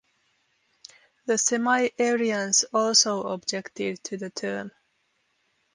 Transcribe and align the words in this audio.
The 1.27 1.37
Semi-Arians 1.37 2.65
also 2.73 3.21
objected 3.21 4.03
to 4.05 4.17
the 4.17 4.31
term. 4.31 4.71